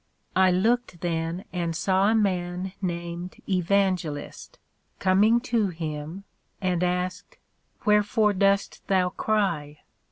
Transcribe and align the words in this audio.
I 0.35 0.49
looked 0.49 1.01
then, 1.01 1.45
and 1.53 1.75
saw 1.75 2.07
a 2.09 2.15
man 2.15 2.73
named 2.81 3.35
Evangelist, 3.47 4.57
coming 4.97 5.39
to 5.41 5.67
him, 5.67 6.23
and 6.59 6.83
asked, 6.83 7.37
Wherefore 7.85 8.33
dost 8.33 8.81
thou 8.87 9.09
cry? 9.09 9.77